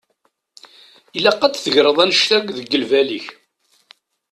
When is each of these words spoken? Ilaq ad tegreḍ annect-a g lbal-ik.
Ilaq 1.17 1.41
ad 1.45 1.53
tegreḍ 1.57 1.97
annect-a 2.03 2.37
g 2.69 2.73
lbal-ik. 2.81 3.27